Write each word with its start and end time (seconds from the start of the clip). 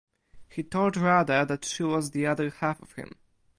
He 0.49 0.63
told 0.63 0.97
Radha 0.97 1.45
that 1.47 1.63
she 1.63 1.83
was 1.83 2.09
the 2.09 2.25
other 2.25 2.49
half 2.49 2.81
of 2.81 2.93
him. 2.93 3.19